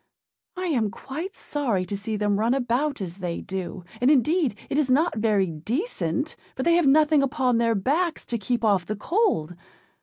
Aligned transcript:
I 0.57 0.65
am 0.65 0.89
quite 0.89 1.35
sorry 1.35 1.85
to 1.85 1.95
see 1.95 2.15
them 2.17 2.39
run 2.39 2.55
about 2.55 3.01
as 3.01 3.17
they 3.17 3.39
do; 3.39 3.83
and 4.01 4.09
indeed 4.09 4.55
it 4.67 4.79
is 4.79 4.89
not 4.89 5.15
very 5.19 5.45
decent, 5.51 6.35
for 6.55 6.63
they 6.63 6.73
have 6.73 6.87
nothing 6.87 7.21
upon 7.21 7.59
their 7.59 7.75
backs 7.75 8.25
to 8.25 8.39
keep 8.39 8.63
off 8.65 8.87
the 8.87 8.95
cold. 8.95 9.53